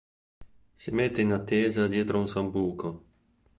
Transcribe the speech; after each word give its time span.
Si 0.81 0.89
mette 0.89 1.21
in 1.21 1.31
attesa 1.31 1.85
dietro 1.85 2.17
un 2.17 2.27
sambuco. 2.27 2.89